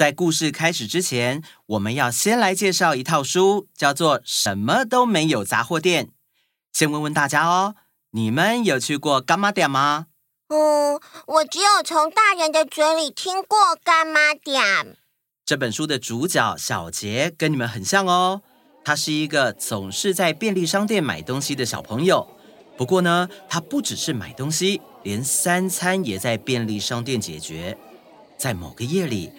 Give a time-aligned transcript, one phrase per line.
[0.00, 6.06] 在故事开始之前，我们要先来介绍一套书，叫做《什么都没有杂货店》。
[6.72, 7.74] 先问问大家哦，
[8.12, 10.06] 你们有去过干妈店吗？
[10.48, 14.96] 嗯，我只有从大人的嘴里听过干妈店。
[15.44, 18.40] 这本书的主角小杰跟你们很像哦，
[18.82, 22.26] 他是一个总是在便利商店买东西的小朋友。
[22.78, 27.76] 不过呢，他不只是买东西，连三餐也在便利商店解决。
[28.38, 29.30] 在某个夜里，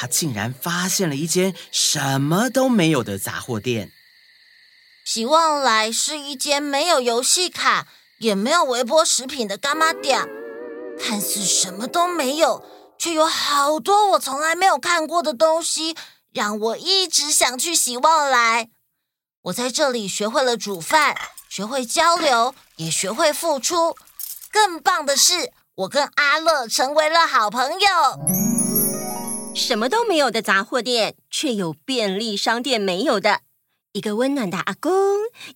[0.00, 3.92] 他竟然发现了一间什么都没有的杂货店。
[5.04, 7.86] 喜旺来是一间没有游戏卡，
[8.18, 10.26] 也没有微波食品的干妈店，
[10.98, 12.64] 看似什么都没有，
[12.98, 15.94] 却有好多我从来没有看过的东西，
[16.32, 18.70] 让我一直想去喜旺来。
[19.42, 21.14] 我在这里学会了煮饭。
[21.50, 23.94] 学会交流，也学会付出。
[24.50, 28.79] 更棒的是，我跟阿乐成为了好朋友。
[29.60, 33.42] 什么都没有的杂货店，却有便利商店没有的。
[33.92, 34.90] 一个温暖的阿公，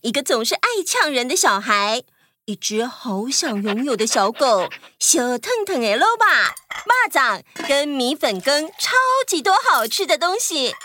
[0.01, 2.03] 一个总是爱呛人的小孩，
[2.45, 6.23] 一只好想拥有的小狗，小腾腾的萝卜、
[6.85, 8.93] 蚂蚱跟米粉羹，超
[9.27, 10.75] 级多好吃的东西。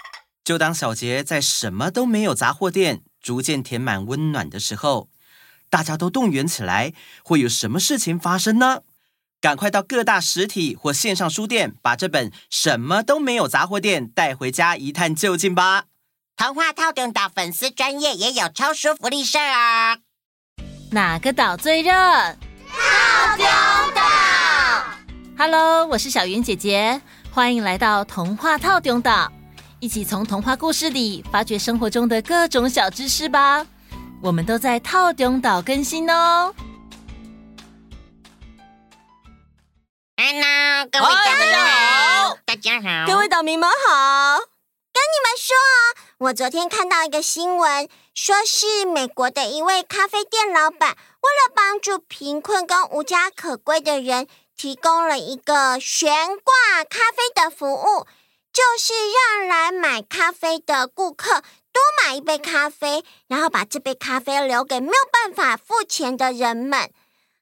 [0.42, 3.02] 就当小杰在什么都没有杂货店。
[3.20, 5.11] 逐渐填满温暖的时候，
[5.69, 8.80] 大家都动员起来，会有什么事情发生呢？
[9.41, 15.84] 赶快到各大实体或线上书店，把这本《什么都没有杂货店》带回家一探究竟吧！
[16.36, 19.96] 童话透中岛粉丝专业也有超书福利社啊！
[20.91, 21.91] 哪个岛最热？
[22.68, 23.46] 透中
[23.94, 24.02] 岛
[25.38, 29.33] ！Hello，我是小云姐姐，欢迎来到童话套中岛。
[29.78, 33.66] 一起从童话故事里发掘生活中的各种小知识吧！
[34.20, 36.55] 我们都在套中岛更新哦。
[40.23, 44.37] Hello，各位大家好，大家好，各位岛民们好。
[44.37, 58.07] 跟你们说哦，我昨天看到一个新闻，说是美国的一位咖啡店老板，为了帮助贫困跟无家可归的人，提供了一个悬挂咖啡的服务。
[58.53, 61.41] 就是让来买咖啡的顾客
[61.73, 66.91] 多买一杯咖啡，然后把这杯咖啡留给没有办法付钱的人们。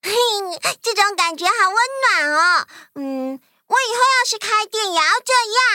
[0.03, 0.13] 嘿，
[0.83, 2.67] 这种感觉好温暖哦。
[2.95, 5.33] 嗯，我以后要是开店也要这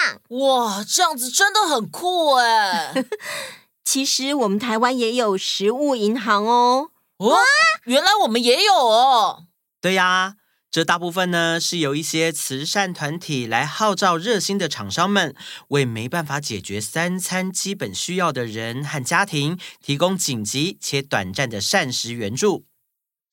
[0.10, 0.22] 样。
[0.42, 2.94] 哇，这样子真的很酷哎！
[3.84, 6.92] 其实我们台湾也有食物银行哦。
[7.18, 7.44] 哇，
[7.86, 9.46] 原来我们也有哦。
[9.82, 10.36] 对呀。
[10.72, 15.36] 这大部分呢，是由一些慈善团体来号召热心的厂商们，
[15.68, 22.66] 为没办法解决三餐基本需要的人和家庭，提供紧急且短暂的膳食援助。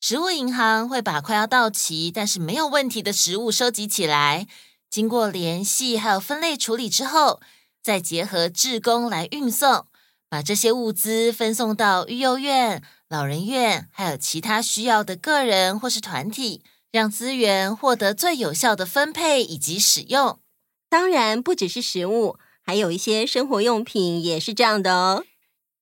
[0.01, 4.47] 食物银行会把快要到期但是没有问题的食物收集起来，
[4.89, 7.41] 经过联系还有分类处理之后，
[7.83, 9.87] 再结合志工来运送，
[10.29, 16.63] 把这些物资分送到育幼院、老人院，还有其他需要的个人或是团体。
[16.93, 20.41] 让资源获得最有效的分配以及使用。
[20.89, 25.25] 当然，不只是食物，还有一些生活用品也是这样的哦。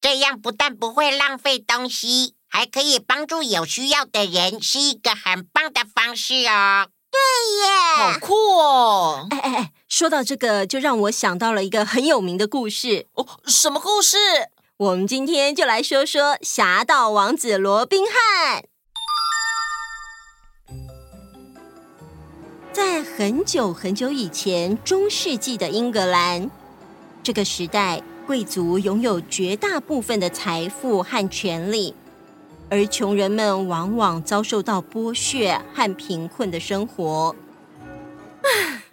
[0.03, 6.89] 这样不但不会浪费东西，还可以帮助有需要的人，是一个很棒的方式哦。
[7.09, 7.21] 对
[7.63, 9.29] 耶，好酷哦！
[9.31, 13.07] 哎哎哎，说到这个，就让我想到了一个很有名的故事。
[13.15, 14.17] 哦，什么故事？
[14.77, 18.65] 我们今天就来说说侠盗王子罗宾汉。
[22.73, 26.51] 在很久很久以前，中世纪的英格兰，
[27.23, 31.95] 这个时代贵族拥有绝大部分的财富和权力，
[32.71, 37.35] 而穷人们往往遭受到剥削和贫困的生活。
[38.43, 38.47] 啊，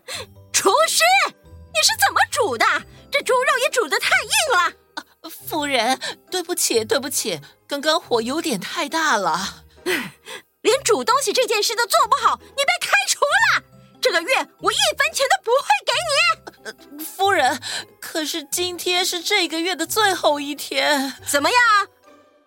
[0.54, 2.66] 厨师，你是怎么煮的？
[3.12, 4.60] 这猪肉也煮得太硬了。
[4.96, 6.00] 啊，夫人，
[6.30, 9.64] 对不起，对不起，刚刚火有点太大了。
[10.62, 13.64] 连煮东西这件事都做不好，你被开除了。
[14.02, 16.98] 这个月我一分钱都不会给你。
[16.98, 17.60] 呃，夫人，
[18.00, 21.14] 可是今天是这个月的最后一天。
[21.28, 21.88] 怎么样？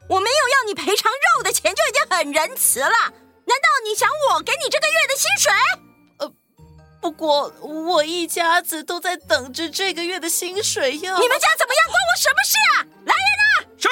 [0.09, 2.89] 我没有要你赔偿肉的钱就已经很仁慈了。
[2.89, 5.53] 难道你想我给你这个月的薪水？
[6.19, 6.33] 呃，
[7.01, 11.17] 不过我一家子都在等着这个月的薪水呀。
[11.19, 11.87] 你们家怎么样？
[11.87, 12.77] 关我什么事啊？
[13.05, 13.53] 来人呐！
[13.79, 13.89] 是。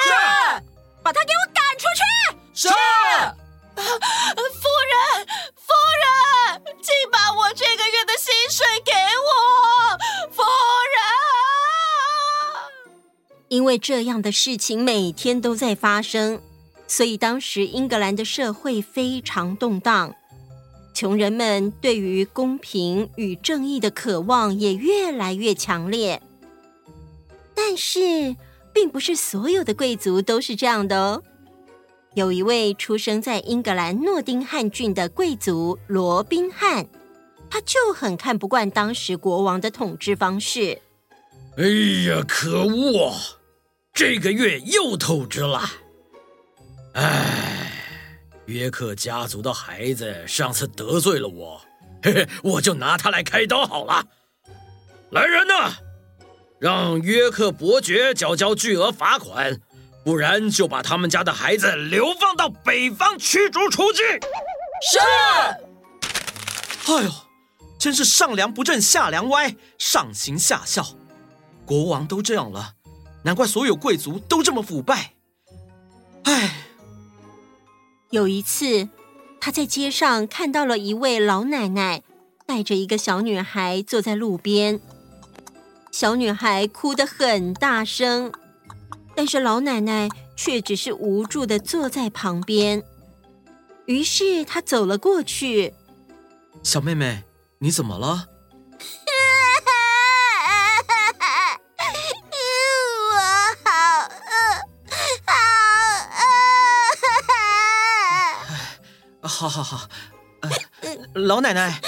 [13.67, 16.41] 为这样的事情每天都在发生，
[16.87, 20.15] 所以当时英格兰的社会非常动荡。
[20.93, 26.21] 穷人们对于公平与正义的渴望也越来越强烈。
[27.53, 28.35] 但是，
[28.73, 31.21] 并不是所有的贵族都是这样的哦。
[32.13, 36.87] 有一位出生在英格兰诺丁汉郡的贵族罗宾汉，
[37.49, 40.79] 他就很看不惯当时国王的统治方式。
[41.57, 41.63] 哎
[42.07, 43.13] 呀，可恶！
[43.97, 45.67] 这个月又透支了。
[46.93, 47.71] 哎，
[48.45, 51.59] 约克家族的孩子上次得罪了我，
[52.03, 54.05] 嘿嘿，我就拿他来开刀好了。
[55.09, 55.73] 来人呐，
[56.59, 59.59] 让约克伯爵缴交巨额罚款。
[60.05, 64.05] 不然就把他们家的孩子流放到北方驱逐出境。
[64.91, 64.99] 是。
[66.85, 67.11] 哎呦，
[67.79, 70.85] 真是上梁不正下梁歪，上行下效。
[71.65, 72.75] 国王都这样了，
[73.27, 75.11] 难怪所有贵族都这么腐败。
[76.23, 76.63] 唉，
[78.09, 78.87] 有一次，
[79.41, 82.03] 他在街上看到了一位老奶奶
[82.45, 84.79] 带着一个小女孩坐在路边，
[85.91, 88.31] 小女孩哭得很大声。
[89.13, 90.07] 但是老奶奶
[90.37, 92.81] 却只是无助的坐在旁边。
[93.87, 95.73] 于是他走了过去。
[96.63, 97.25] 小妹妹，
[97.59, 98.25] 你怎么了？
[109.37, 109.47] 好。
[109.49, 109.87] 好好好，
[110.41, 110.49] 呃，
[111.13, 111.79] 老奶奶，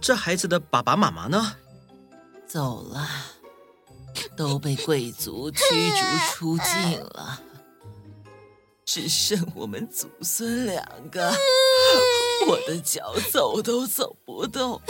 [0.00, 1.56] 这孩子的爸爸妈妈呢？
[2.46, 3.08] 走了。
[4.36, 5.58] 都被贵族驱
[5.90, 5.96] 逐
[6.30, 7.40] 出境了，
[8.84, 11.32] 只剩我们祖孙两个。
[12.46, 14.80] 我的脚走都走不动，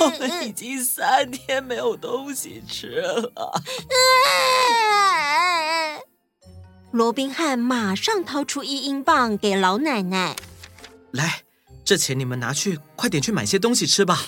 [0.00, 3.62] 我们已经三天没有东西吃了。
[6.90, 10.34] 罗宾汉马上掏出一英镑给老奶奶，
[11.12, 11.42] 来，
[11.84, 14.26] 这钱你们拿去，快点去买些东西吃吧。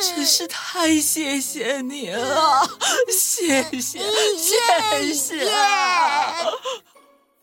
[0.00, 2.68] 真是太谢谢你了，
[3.10, 5.50] 谢谢谢谢。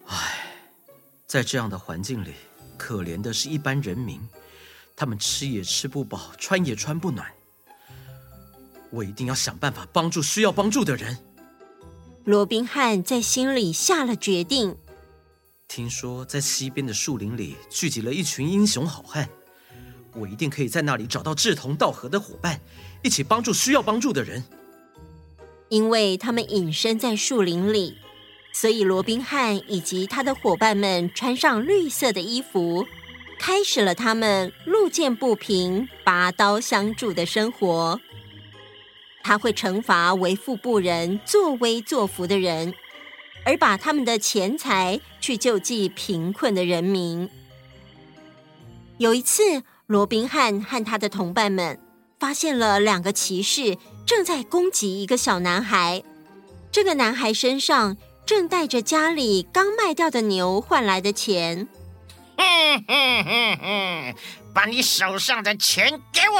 [0.05, 0.55] 唉，
[1.27, 2.33] 在这样的环境里，
[2.77, 4.19] 可怜的是一般人民，
[4.95, 7.27] 他们吃也吃不饱，穿也穿不暖。
[8.89, 11.17] 我一定要想办法帮助需要帮助的人。
[12.23, 14.77] 罗宾汉在心里下了决定。
[15.73, 19.29] 听说在西边的树林里聚集了一群英雄好汉。
[20.13, 22.59] 我一定可以在那里找到志同道合的伙伴，
[23.01, 24.43] 一起帮助需要帮助的人。
[25.69, 27.95] 因为他们隐身在树林里，
[28.51, 32.85] 所以罗宾汉以及他的伙伴们穿上绿色的衣服，
[33.39, 38.01] 开始了他们路见不平拔刀相助的生活。
[39.23, 42.73] 他会惩罚为富不仁、作威作福的人，
[43.43, 47.29] 而把他们的钱财去救济贫困的人民。
[48.97, 51.79] 有一次，罗宾汉和他的同伴们
[52.19, 56.03] 发现了两个骑士正在攻击一个小男孩。
[56.71, 61.67] 这个男孩身上正带着家里刚卖掉的牛换来的钱。
[62.37, 64.15] 哼哼哼哼，
[64.53, 66.35] 把你手上的钱给我！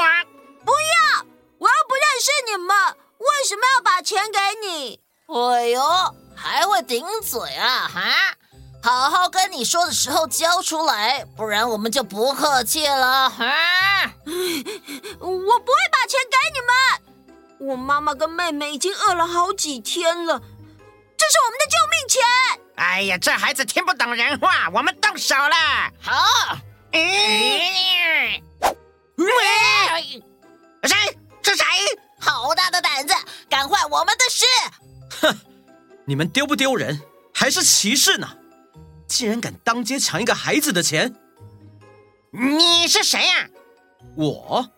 [0.64, 1.26] 不要！
[1.58, 2.76] 我又不认识你们，
[3.18, 5.00] 为什么要把钱给你？
[5.26, 5.80] 哎呦，
[6.34, 7.90] 还会顶嘴啊！
[7.92, 8.00] 哈！
[8.82, 13.30] 好好跟你说的时候交出来，不然我们就不客气了。
[13.30, 13.46] 哈！
[14.24, 17.68] 我不会把钱给你们。
[17.70, 22.22] 我妈妈跟妹妹已经饿了好几天了，这是我们的救命钱。
[22.74, 25.54] 哎呀，这孩子听不懂人话，我们动手了。
[26.00, 26.51] 好。
[36.12, 37.00] 你们丢不丢人？
[37.32, 38.28] 还是骑士呢？
[39.08, 41.16] 竟然敢当街抢一个孩子的钱！
[42.30, 43.48] 你是谁呀？
[44.14, 44.68] 我，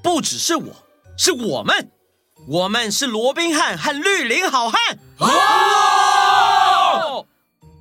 [0.00, 0.72] 不只是我，
[1.18, 1.90] 是我们，
[2.46, 4.78] 我们是罗宾汉和绿林好汉。
[5.18, 5.26] 哦！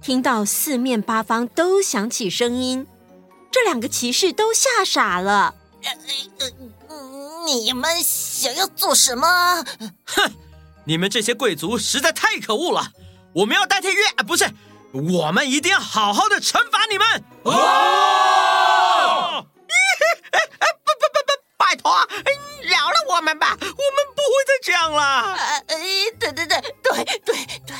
[0.01, 2.88] 听到四面八方都响起声音，
[3.51, 5.53] 这两个骑士都吓傻了。
[7.46, 9.63] 你们想要做什么？
[10.06, 10.34] 哼！
[10.86, 12.92] 你们这些贵族实在太可恶了！
[13.34, 14.50] 我们要代替约，不是。
[14.92, 17.24] 我们一定要好好的惩罚你们！
[17.44, 17.54] 哦！
[19.42, 19.74] 哎
[20.32, 21.92] 哎，不不不不，拜托，
[22.62, 23.74] 饶了我们吧，我们
[24.16, 25.34] 不会再这样了。
[25.34, 25.63] 呃，
[26.20, 27.36] 对对对对对
[27.66, 27.75] 对。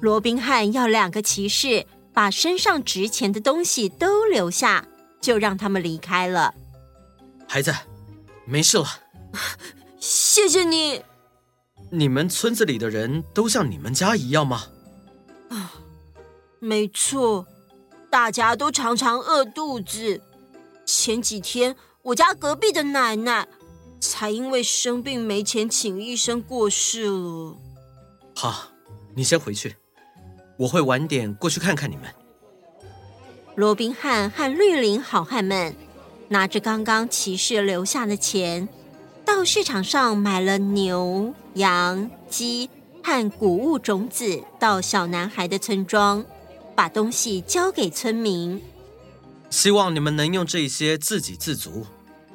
[0.00, 4.86] 罗宾汉要两个骑士把身上值钱的东西都留下，
[5.20, 6.54] 就让他们离开了。
[7.48, 7.74] 孩子，
[8.44, 8.86] 没事了。
[9.98, 11.02] 谢谢你。
[11.96, 14.64] 你们村子里的人都像你们家一样吗？
[15.48, 15.74] 啊
[16.58, 17.46] 没错，
[18.10, 20.20] 大家都常常饿肚子，
[20.84, 23.46] 前几天我家隔壁的奶奶
[24.00, 27.56] 才因为生病没钱请医生过世了。
[28.34, 28.70] 好，
[29.14, 29.76] 你先回去，
[30.56, 32.12] 我会晚点过去看看你们。
[33.54, 35.76] 罗宾汉和绿林好汉们
[36.28, 38.68] 拿着刚刚骑士留下的钱，
[39.36, 42.70] 到市场上买了牛、羊、鸡
[43.02, 46.24] 和谷物种子，到小男孩的村庄，
[46.76, 48.62] 把东西交给村民。
[49.50, 51.84] 希望你们能用这些自给自足，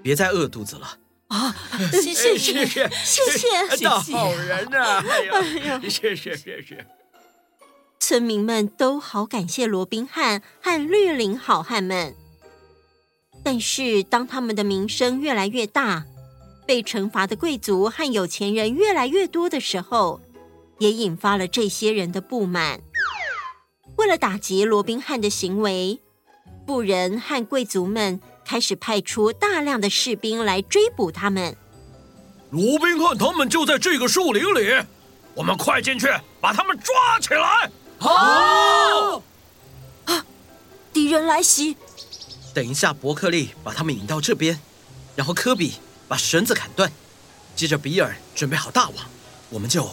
[0.04, 0.98] 别再饿肚子了。
[1.30, 1.56] 啊，
[1.94, 5.02] 谢谢谢谢谢谢，大好人呐！
[5.08, 6.86] 哎呀，谢谢谢谢。
[8.02, 12.14] 村民们都好感谢罗宾汉和绿林好汉们，
[13.42, 16.04] 但是当他们的名声越来越大，
[16.70, 20.22] 被惩罚的贵族和有钱人越来越多的时候，
[20.78, 22.80] 也引发了这些人的不满。
[23.96, 26.00] 为了打击罗宾汉的行为，
[26.68, 31.58] 富人和贵族们开始派出大量的士兵来追捕他们。
[32.52, 34.86] 罗宾汉他们就在这个树林里，
[35.34, 36.06] 我们快进去
[36.40, 37.72] 把他们抓起来！
[37.98, 39.24] 好！
[40.06, 40.24] 啊，
[40.94, 41.76] 敌人来袭！
[42.54, 44.60] 等一下，伯克利把他们引到这边，
[45.16, 45.74] 然后科比。
[46.10, 46.92] 把绳子砍断，
[47.56, 49.06] 接着比尔准备好大网，
[49.50, 49.86] 我们就。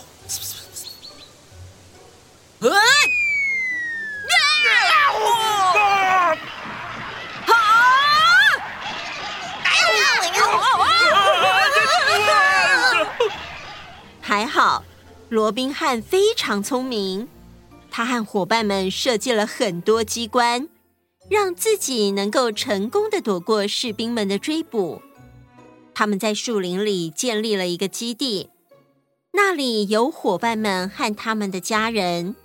[2.62, 2.68] 哎！
[14.23, 14.85] 还好，
[15.28, 17.28] 罗宾汉非常聪明，
[17.90, 20.68] 他和伙伴们设计了很多机关，
[21.30, 25.00] 让自己能够成功的躲过士兵们的追捕。
[25.98, 28.50] 他们在树林里建立了一个基地，
[29.32, 32.36] 那里有伙伴们和他们的家人，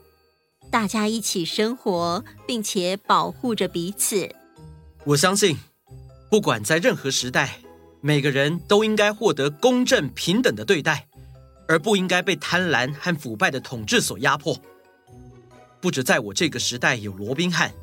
[0.70, 4.34] 大家一起生活，并且保护着彼此。
[5.04, 5.58] 我相信，
[6.30, 7.60] 不管在任何时代，
[8.00, 11.10] 每个人都应该获得公正平等的对待，
[11.68, 14.58] 而不应该被贪婪和腐败的统治所压迫。
[15.82, 17.74] 不止在我这个时代有罗宾汉，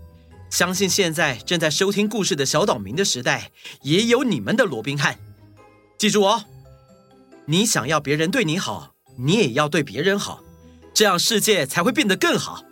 [0.48, 3.50] 相信现在正在收听故事的小岛民的时代，
[3.82, 5.18] 也有你们的罗宾汉。
[5.98, 6.44] 记住哦，
[7.46, 10.44] 你想要别人对你好，你也要对别人好，
[10.94, 12.62] 这样世界才会变得更好。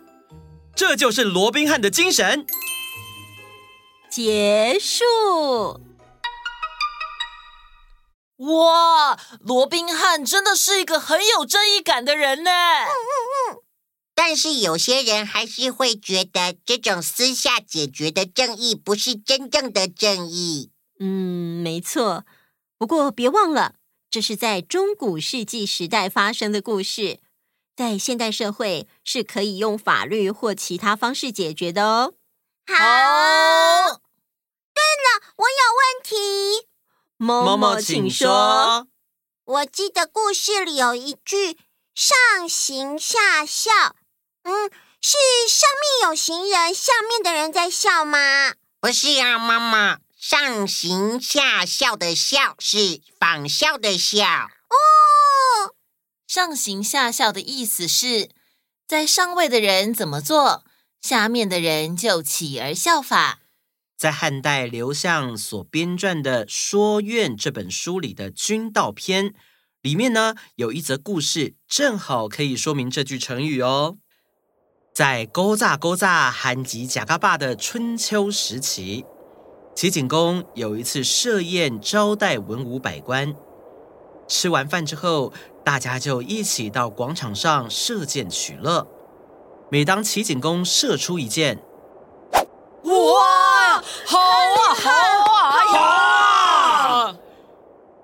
[0.73, 2.47] 这就是罗宾汉的精神。
[4.09, 5.03] 结束。
[8.37, 12.51] 哇，罗宾汉真的是一个很有正义感的人呢。
[12.51, 13.57] 嗯嗯嗯。
[14.15, 20.71] 但是有些人还是会觉得这种私下解决的正义不是真正的正义。
[20.99, 22.23] 嗯，没错。
[22.77, 23.75] 不过别忘了，
[24.09, 27.19] 这是在中古世纪时代发生的故事，
[27.75, 32.13] 在现代社会是可以用法律或其他方式解决的哦。
[32.67, 34.01] 好。
[34.73, 36.67] 对了，我有问题。
[37.17, 38.87] 某某，请说。
[39.43, 41.57] 我记得故事里有一句
[41.95, 43.71] “上行下效”，
[44.43, 44.69] 嗯，
[45.01, 45.17] 是
[45.49, 48.53] 上面有行人，下面的人在笑吗？
[48.79, 49.97] 不是啊，妈妈。
[50.29, 55.71] 上行下效的效是仿效的效哦。
[56.27, 58.31] 上行下效的意思是，
[58.85, 60.65] 在上位的人怎么做，
[60.99, 63.39] 下面的人就起而效法。
[63.95, 69.29] 在汉代刘向所编撰的《说苑》这本书里的《君道篇》
[69.81, 73.95] 里面呢，有一则故事，正好可以说明这句成语哦。
[74.93, 79.05] 在勾诈勾诈韩吉贾嘎坝的春秋时期。
[79.77, 83.35] 齐景公有一次设宴招待文武百官，
[84.27, 85.31] 吃完饭之后，
[85.63, 88.87] 大家就一起到广场上射箭取乐。
[89.69, 91.59] 每当齐景公射出一箭，
[92.85, 95.79] 哇，好啊，好啊，好
[97.11, 97.17] 啊！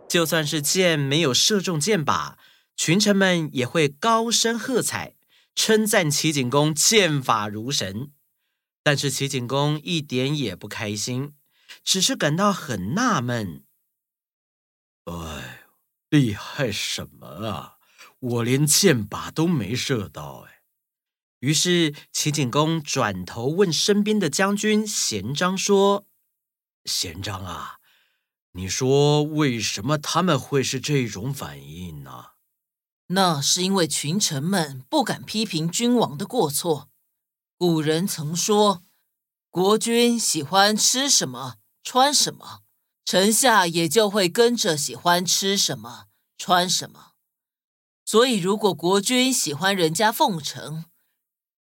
[0.07, 2.33] 就算是箭没有射中箭靶，
[2.75, 5.15] 群臣们也会高声喝彩，
[5.55, 8.11] 称赞齐景公箭法如神。
[8.83, 11.33] 但是齐景公一点也不开心。
[11.83, 13.65] 只是感到很纳闷，
[15.05, 15.65] 哎，
[16.09, 17.77] 厉害什么啊？
[18.19, 20.61] 我连箭靶都没射到哎。
[21.39, 26.07] 于是齐景公转头问身边的将军贤章说
[26.85, 27.79] ：“贤章啊，
[28.53, 32.27] 你说为什么他们会是这种反应呢？”
[33.07, 36.89] 那是因为群臣们不敢批评君王的过错。
[37.57, 38.85] 古人曾说
[39.51, 42.61] ：“国君喜欢吃什么？”穿什么，
[43.03, 46.05] 臣下也就会跟着喜欢吃什么、
[46.37, 47.11] 穿什么。
[48.05, 50.85] 所以，如果国君喜欢人家奉承，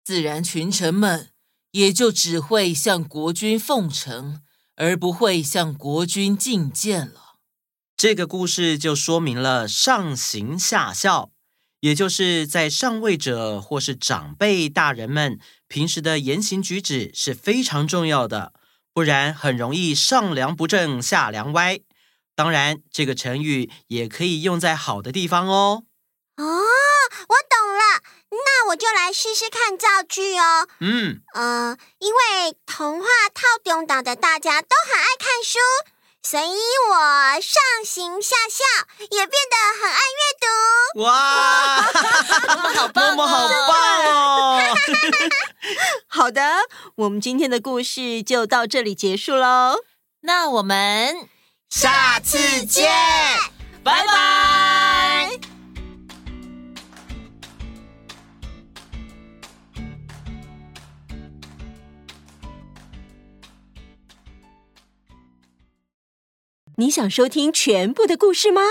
[0.05, 1.31] 自然群臣们
[1.73, 4.43] 也就只会向国君奉承，
[4.77, 7.37] 而不会向国君进谏了。
[7.97, 11.31] 这个故事就说明了上行下效，
[11.81, 18.55] 也就是在上位者或是长辈大人们平时的言行举止是非常重要的，
[19.01, 21.81] 不然很容易上梁不正下梁歪。
[22.37, 25.85] 当然，这个成语也可以用在好的地方哦。
[26.37, 30.69] 哦，我懂了，那我就来试试看造句哦。
[30.81, 35.59] 嗯，呃，因为童话透中岛的大家都很爱看书，
[36.23, 38.65] 所以我上行下效，
[39.11, 40.47] 也变得很爱阅读。
[41.03, 41.83] 哇，
[42.75, 43.73] 好棒哦，默默好棒
[44.07, 44.61] 哦！
[46.07, 46.43] 好的，
[46.97, 49.77] 我们今天的故事就到这里结束喽。
[50.23, 51.29] 那我们
[51.71, 52.93] 下次见，
[53.83, 54.90] 拜拜。
[66.81, 68.63] 你想收听全部的故事吗？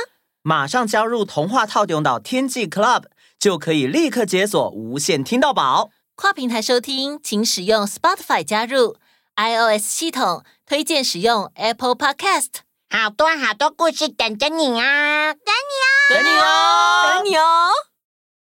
[0.42, 3.04] 马上加入童话套用到天际 Club，
[3.38, 5.92] 就可以立刻解锁无限听到宝。
[6.16, 8.98] 跨平台收听，请使用 Spotify 加入
[9.36, 12.48] iOS 系统，推荐使用 Apple Podcast。
[12.90, 15.32] 好多好多故事等着你啊！
[15.36, 17.70] 等你哦，等你哦，等你哦。